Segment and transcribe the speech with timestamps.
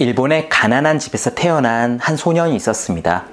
[0.00, 3.26] 일본의 가난한 집에서 태어난 한 소년이 있었습니다.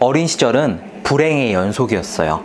[0.00, 2.42] 어린 시절은 불행의 연속이었어요.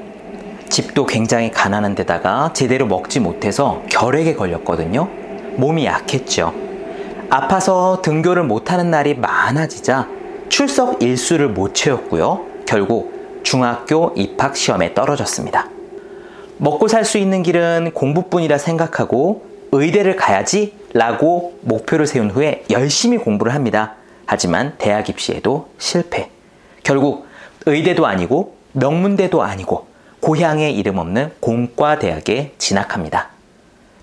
[0.70, 5.10] 집도 굉장히 가난한 데다가 제대로 먹지 못해서 결핵에 걸렸거든요.
[5.56, 6.54] 몸이 약했죠.
[7.32, 10.08] 아파서 등교를 못하는 날이 많아지자
[10.50, 12.46] 출석 일수를 못 채웠고요.
[12.68, 15.68] 결국 중학교 입학 시험에 떨어졌습니다.
[16.58, 23.54] 먹고 살 수 있는 길은 공부뿐이라 생각하고 의대를 가야지 라고 목표를 세운 후에 열심히 공부를
[23.54, 23.96] 합니다.
[24.26, 26.30] 하지만 대학 입시에도 실패.
[26.84, 27.28] 결국
[27.66, 29.88] 의대도 아니고 명문대도 아니고
[30.22, 33.30] 고향에 이름 없는 공과대학에 진학합니다.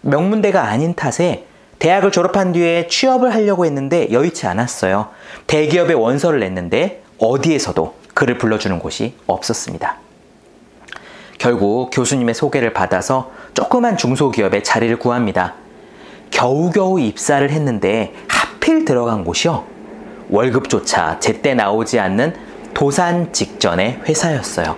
[0.03, 1.47] 명문대가 아닌 탓에
[1.79, 5.09] 대학을 졸업한 뒤에 취업을 하려고 했는데 여의치 않았어요.
[5.47, 10.06] 대기업에 원서를 냈는데 어디에서도 그를 불러주는 곳이 없었습니다.
[11.39, 15.55] 결국 교수님의 소개를 받아서 조그만 중소기업에 자리를 구합니다.
[16.31, 19.65] 겨우겨우 입사를 했는데 하필 들어간 곳이요.
[20.29, 22.35] 월급조차 제때 나오지 않는
[22.75, 24.77] 도산 직전의 회사였어요.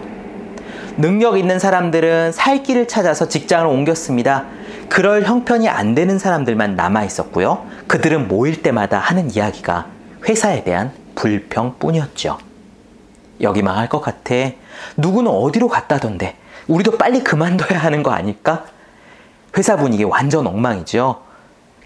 [0.96, 4.46] 능력 있는 사람들은 살 길을 찾아서 직장을 옮겼습니다.
[4.88, 7.66] 그럴 형편이 안 되는 사람들만 남아 있었고요.
[7.86, 9.86] 그들은 모일 때마다 하는 이야기가
[10.28, 12.38] 회사에 대한 불평뿐이었죠.
[13.40, 14.34] 여기 망할 것 같아.
[14.96, 16.36] 누구는 어디로 갔다던데.
[16.66, 18.64] 우리도 빨리 그만둬야 하는 거 아닐까?
[19.56, 21.22] 회사 분위기 완전 엉망이죠.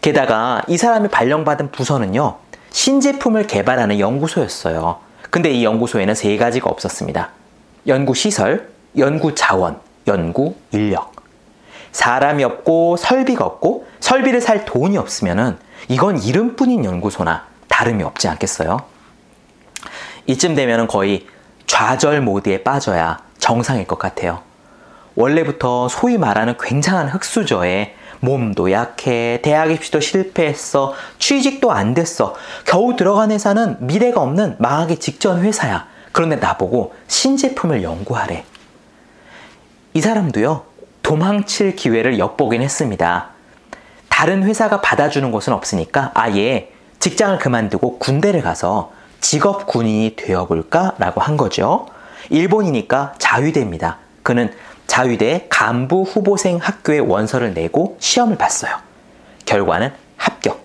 [0.01, 2.37] 게다가 이 사람이 발령받은 부서는요,
[2.71, 4.99] 신제품을 개발하는 연구소였어요.
[5.31, 7.31] 근데 이 연구소에는 세 가지가 없었습니다.
[7.87, 11.13] 연구 시설, 연구 자원, 연구 인력.
[11.93, 18.79] 사람이 없고 설비가 없고 설비를 살 돈이 없으면은 이건 이름뿐인 연구소나 다름이 없지 않겠어요?
[20.27, 21.27] 이쯤 되면은 거의
[21.67, 24.41] 좌절 모드에 빠져야 정상일 것 같아요.
[25.15, 33.33] 원래부터 소위 말하는 굉장한 흑수저에 몸도 약해, 대학 입시도 실패했어, 취직도 안 됐어, 겨우 들어간
[33.33, 35.89] 회사는 미래가 없는 망하기 직전 회사야.
[36.13, 38.45] 그런데 나보고 신제품을 연구하래.
[39.95, 40.65] 이 사람도요,
[41.03, 43.31] 도망칠 기회를 엿보긴 했습니다.
[44.09, 46.71] 다른 회사가 받아주는 곳은 없으니까 아예
[47.01, 50.95] 직장을 그만두고 군대를 가서 직업 군인이 되어볼까?
[50.99, 51.87] 라고 한 거죠.
[52.31, 53.99] 일본이니까 자위대입니다.
[54.23, 54.53] 그는
[54.87, 58.77] 자위대 간부 후보생 학교에 원서를 내고 시험을 봤어요.
[59.47, 60.65] 결과는 합격.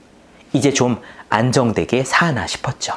[0.53, 2.93] 이제 좀 안정되게 사나 싶었죠.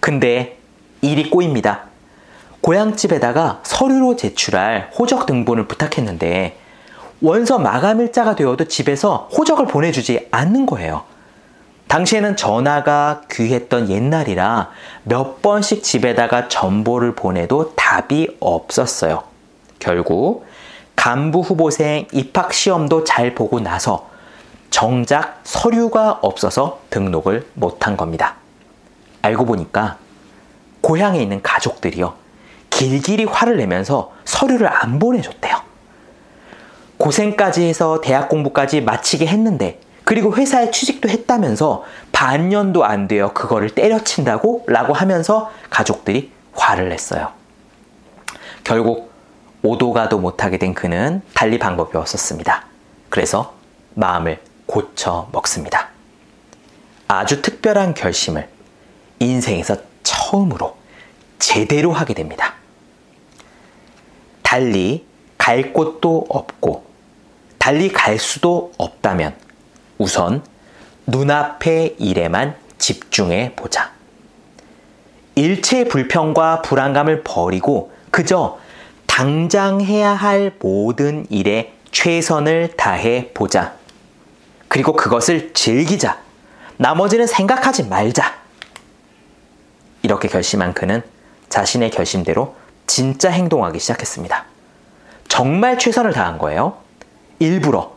[0.00, 0.58] 근데
[1.02, 1.84] 일이 꼬입니다.
[2.60, 6.58] 고향집에다가 서류로 제출할 호적 등본을 부탁했는데
[7.22, 11.04] 원서 마감일자가 되어도 집에서 호적을 보내주지 않는 거예요.
[11.88, 14.70] 당시에는 전화가 귀했던 옛날이라
[15.04, 19.29] 몇 번씩 집에다가 전보를 보내도 답이 없었어요.
[19.80, 20.46] 결국
[20.94, 24.08] 간부 후보생 입학 시험도 잘 보고 나서
[24.70, 28.36] 정작 서류가 없어서 등록을 못한 겁니다.
[29.22, 29.96] 알고 보니까
[30.82, 32.14] 고향에 있는 가족들이요.
[32.70, 35.56] 길길이 화를 내면서 서류를 안 보내줬대요.
[36.98, 44.64] 고생까지 해서 대학 공부까지 마치게 했는데 그리고 회사에 취직도 했다면서 반년도 안 되어 그거를 때려친다고?
[44.66, 47.28] 라고 하면서 가족들이 화를 냈어요.
[48.64, 49.09] 결국
[49.62, 52.66] 오도가도 못하게 된 그는 달리 방법이 없었습니다.
[53.08, 53.54] 그래서
[53.94, 55.88] 마음을 고쳐 먹습니다.
[57.08, 58.48] 아주 특별한 결심을
[59.18, 60.76] 인생에서 처음으로
[61.38, 62.54] 제대로 하게 됩니다.
[64.42, 65.06] 달리
[65.36, 66.84] 갈 곳도 없고
[67.58, 69.34] 달리 갈 수도 없다면
[69.98, 70.44] 우선
[71.06, 73.90] 눈앞의 일에만 집중해 보자.
[75.34, 78.59] 일체 불평과 불안감을 버리고 그저
[79.20, 83.74] 당장 해야 할 모든 일에 최선을 다해 보자.
[84.66, 86.16] 그리고 그것을 즐기자.
[86.78, 88.38] 나머지는 생각하지 말자.
[90.00, 91.02] 이렇게 결심한 그는
[91.50, 92.54] 자신의 결심대로
[92.86, 94.46] 진짜 행동하기 시작했습니다.
[95.28, 96.78] 정말 최선을 다한 거예요.
[97.40, 97.92] 일부러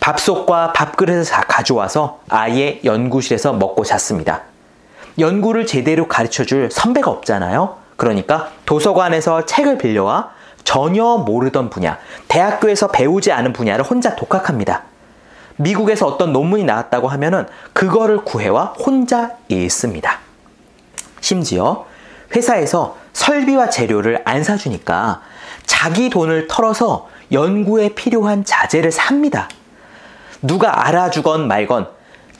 [0.00, 4.42] 밥솥과 밥그릇을 가져와서 아예 연구실에서 먹고 잤습니다.
[5.20, 7.76] 연구를 제대로 가르쳐 줄 선배가 없잖아요.
[7.94, 10.34] 그러니까 도서관에서 책을 빌려와
[10.66, 11.96] 전혀 모르던 분야,
[12.26, 14.82] 대학교에서 배우지 않은 분야를 혼자 독학합니다.
[15.58, 20.18] 미국에서 어떤 논문이 나왔다고 하면은 그거를 구해와 혼자 읽습니다.
[21.20, 21.86] 심지어
[22.34, 25.22] 회사에서 설비와 재료를 안 사주니까
[25.64, 29.48] 자기 돈을 털어서 연구에 필요한 자재를 삽니다.
[30.42, 31.88] 누가 알아주건 말건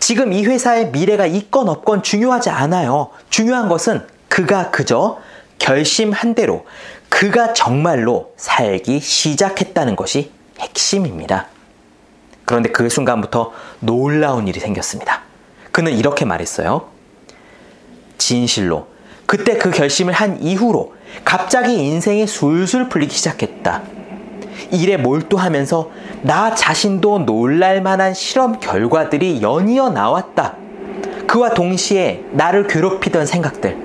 [0.01, 3.11] 지금 이 회사의 미래가 있건 없건 중요하지 않아요.
[3.31, 5.19] 중요한 것은 그가 그저
[5.59, 6.67] 결심한 대로
[7.09, 11.47] 그가 정말로 살기 시작했다는 것이 핵심입니다.
[12.45, 15.23] 그런데 그 순간부터 놀라운 일이 생겼습니다.
[15.73, 16.89] 그는 이렇게 말했어요.
[18.19, 18.87] 진실로
[19.27, 20.95] 그때 그 결심을 한 이후로
[21.25, 23.83] 갑자기 인생이 술술 풀리기 시작했다.
[24.71, 25.91] 일에 몰두하면서
[26.23, 30.57] 나 자신도 놀랄 만한 실험 결과들이 연이어 나왔다.
[31.27, 33.77] 그와 동시에 나를 괴롭히던 생각들,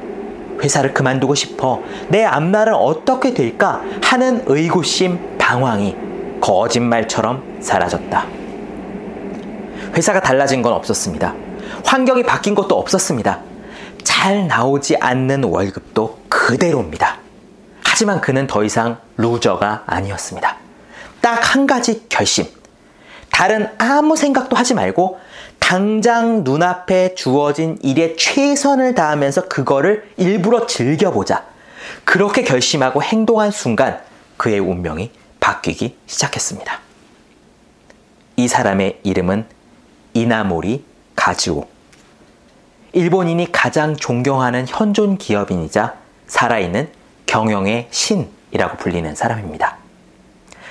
[0.63, 5.95] 회사를 그만두고 싶어 내 앞날은 어떻게 될까 하는 의구심, 방황이
[6.39, 8.25] 거짓말처럼 사라졌다.
[9.95, 11.33] 회사가 달라진 건 없었습니다.
[11.85, 13.39] 환경이 바뀐 것도 없었습니다.
[14.03, 17.17] 잘 나오지 않는 월급도 그대로입니다.
[17.83, 20.57] 하지만 그는 더 이상 루저가 아니었습니다.
[21.21, 22.45] 딱 한 가지 결심.
[23.31, 25.19] 다른 아무 생각도 하지 말고
[25.71, 31.45] 당장 눈앞에 주어진 일에 최선을 다하면서 그거를 일부러 즐겨보자.
[32.03, 34.01] 그렇게 결심하고 행동한 순간
[34.35, 36.77] 그의 운명이 바뀌기 시작했습니다.
[38.35, 39.45] 이 사람의 이름은
[40.13, 40.83] 이나모리
[41.15, 41.65] 가즈오.
[42.91, 45.93] 일본인이 가장 존경하는 현존 기업인이자
[46.27, 46.89] 살아있는
[47.27, 49.77] 경영의 신이라고 불리는 사람입니다.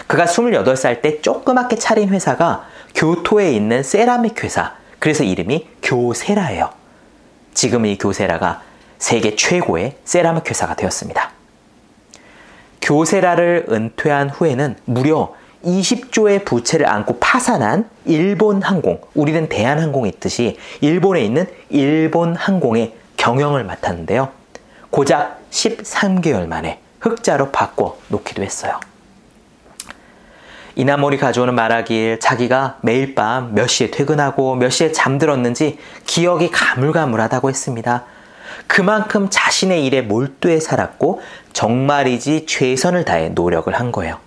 [0.07, 6.71] 그가 28살 때 조그맣게 차린 회사가 교토에 있는 세라믹 회사, 그래서 이름이 교세라예요.
[7.53, 8.63] 지금 이 교세라가
[8.99, 11.31] 세계 최고의 세라믹 회사가 되었습니다.
[12.83, 21.47] 교세라를 은퇴한 후에는 무려 20조의 부채를 안고 파산한 일본 항공, 우리는 대한항공이 있듯이 일본에 있는
[21.69, 24.31] 일본 항공의 경영을 맡았는데요.
[24.91, 28.79] 고작 13개월 만에 흑자로 바꿔 놓기도 했어요.
[30.77, 38.05] 이나모리 가져오는 말하길 자기가 매일 밤 몇 시에 퇴근하고 몇 시에 잠들었는지 기억이 가물가물하다고 했습니다.
[38.67, 41.21] 그만큼 자신의 일에 몰두해 살았고
[41.53, 44.19] 정말이지 최선을 다해 노력을 한 거예요.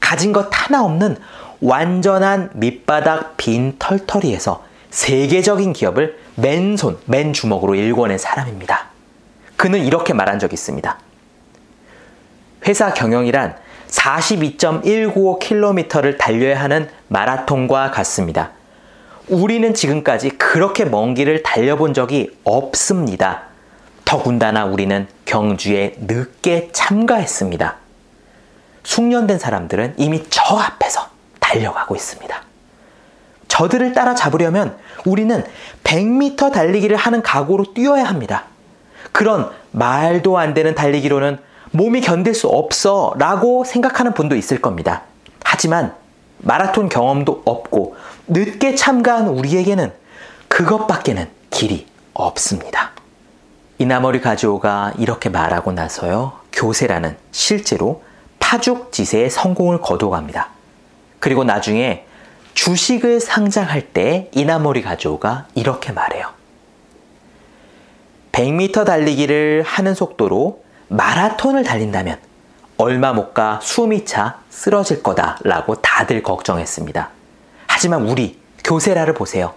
[0.00, 1.16] 가진 것 하나 없는
[1.60, 8.86] 완전한 밑바닥 빈 털털이에서 세계적인 기업을 맨손, 맨주먹으로 일궈낸 사람입니다.
[9.56, 10.98] 그는 이렇게 말한 적이 있습니다.
[12.66, 13.56] 회사 경영이란
[13.88, 18.50] 42.195km를 달려야 하는 마라톤과 같습니다.
[19.28, 23.42] 우리는 지금까지 그렇게 먼 길을 달려본 적이 없습니다.
[24.04, 27.76] 더군다나 우리는 경주에 늦게 참가했습니다.
[28.84, 31.08] 숙련된 사람들은 이미 저 앞에서
[31.40, 32.42] 달려가고 있습니다.
[33.48, 35.44] 저들을 따라잡으려면 우리는
[35.82, 38.44] 100m 달리기를 하는 각오로 뛰어야 합니다.
[39.10, 41.38] 그런 말도 안 되는 달리기로는
[41.72, 45.02] 몸이 견딜 수 없어 라고 생각하는 분도 있을 겁니다.
[45.44, 45.94] 하지만
[46.38, 47.96] 마라톤 경험도 없고
[48.28, 49.92] 늦게 참가한 우리에게는
[50.48, 52.92] 그것밖에는 길이 없습니다.
[53.78, 56.32] 이나머리 가지오가 이렇게 말하고 나서요.
[56.52, 58.02] 교세라는 실제로
[58.38, 60.48] 파죽지세의 성공을 거둬갑니다.
[61.20, 62.06] 그리고 나중에
[62.54, 66.28] 주식을 상장할 때 이나모리 가지오가 이렇게 말해요.
[68.32, 72.18] 100m 달리기를 하는 속도로 마라톤을 달린다면
[72.78, 77.10] 얼마 못 가 숨이 차 쓰러질 거다라고 다들 걱정했습니다.
[77.66, 79.54] 하지만 우리 교세라를 보세요.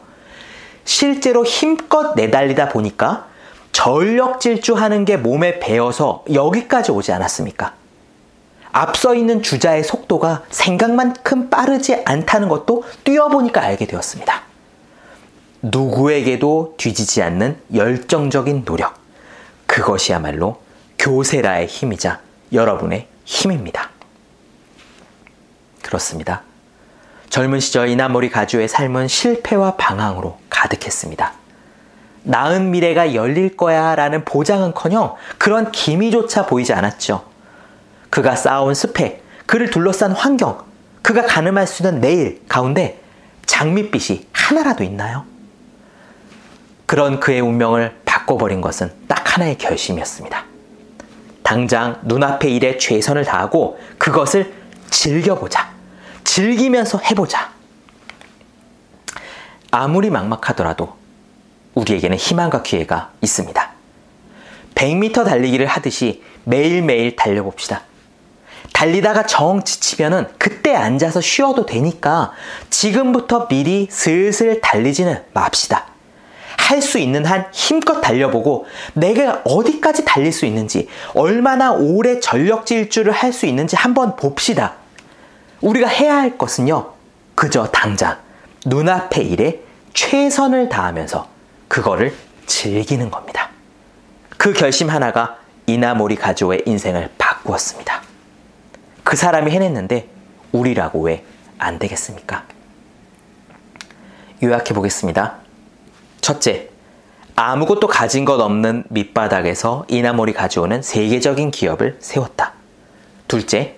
[0.85, 3.27] 실제로 힘껏 내달리다 보니까
[3.71, 7.73] 전력 질주하는 게 몸에 배어서 여기까지 오지 않았습니까?
[8.71, 14.43] 앞서 있는 주자의 속도가 생각만큼 빠르지 않다는 것도 뛰어보니까 알게 되었습니다.
[15.61, 18.95] 누구에게도 뒤지지 않는 열정적인 노력.
[19.65, 20.61] 그것이야말로
[21.09, 22.19] 교세라의 힘이자
[22.53, 23.89] 여러분의 힘입니다.
[25.81, 26.43] 그렇습니다.
[27.31, 31.33] 젊은 시절 이나모리 가주의 삶은 실패와 방황으로 가득했습니다.
[32.21, 37.25] 나은 미래가 열릴 거야 라는 보장은 커녕 그런 기미조차 보이지 않았죠.
[38.11, 40.63] 그가 쌓아온 스펙, 그를 둘러싼 환경,
[41.01, 43.01] 그가 가늠할 수 있는 내일 가운데
[43.47, 45.25] 장밋빛이 하나라도 있나요?
[46.85, 50.48] 그런 그의 운명을 바꿔버린 것은 딱 하나의 결심이었습니다.
[51.49, 54.53] 당장 눈앞의 일에 최선을 다하고 그것을
[54.91, 55.71] 즐겨보자.
[56.23, 57.49] 즐기면서 해보자.
[59.71, 60.93] 아무리 막막하더라도
[61.73, 63.71] 우리에게는 희망과 기회가 있습니다.
[64.75, 67.81] 100m 달리기를 하듯이 매일매일 달려봅시다.
[68.71, 72.31] 달리다가 정 지치면은 그때 앉아서 쉬어도 되니까
[72.69, 75.88] 지금부터 미리 슬슬 달리지는 맙시다.
[76.69, 83.11] 할 수 있는 한 힘껏 달려보고 내가 어디까지 달릴 수 있는지 얼마나 오래 전력 질주를
[83.11, 84.73] 할 수 있는지 한번 봅시다.
[85.61, 86.93] 우리가 해야 할 것은요.
[87.35, 88.17] 그저 당장
[88.65, 89.61] 눈앞의 일에
[89.93, 91.27] 최선을 다하면서
[91.67, 92.13] 그거를
[92.45, 93.49] 즐기는 겁니다.
[94.37, 98.01] 그 결심 하나가 이나모리 가조의 인생을 바꾸었습니다.
[99.03, 100.07] 그 사람이 해냈는데
[100.51, 101.23] 우리라고 왜
[101.59, 102.45] 안 되겠습니까?
[104.41, 105.35] 요약해 보겠습니다.
[106.29, 106.69] 첫째,
[107.35, 112.53] 아무것도 가진 것 없는 밑바닥에서 이나모리 가지오는 세계적인 기업을 세웠다.
[113.27, 113.77] 둘째,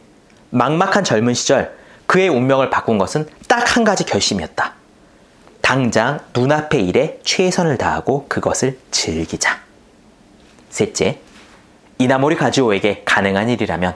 [0.49, 1.73] 막막한 젊은 시절
[2.07, 4.73] 그의 운명을 바꾼 것은 딱 한 가지 결심이었다.
[5.61, 9.61] 당장 눈앞의 일에 최선을 다하고 그것을 즐기자.
[10.69, 11.19] 셋째,
[11.99, 13.95] 이나모리 가지오에게 가능한 일이라면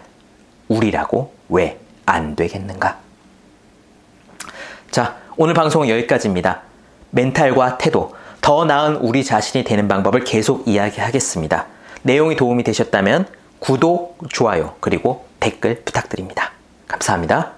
[0.69, 2.99] 우리라고 왜 안 되겠는가?
[4.91, 6.61] 자, 오늘 방송은 여기까지입니다.
[7.09, 11.65] 멘탈과 태도, 더 나은 우리 자신이 되는 방법을 계속 이야기하겠습니다.
[12.03, 13.25] 내용이 도움이 되셨다면
[13.57, 16.51] 구독, 좋아요, 그리고 댓글 부탁드립니다.
[16.87, 17.53] 감사합니다.